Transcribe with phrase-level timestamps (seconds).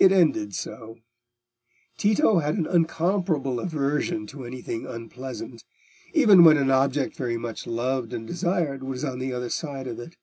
[0.00, 0.98] It ended so.
[1.96, 5.62] Tito had an unconquerable aversion to anything unpleasant,
[6.12, 10.00] even when an object very much loved and desired was on the other side of
[10.00, 10.16] it.